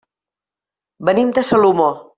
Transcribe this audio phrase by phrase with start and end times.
[1.11, 1.93] Venim de Salomó.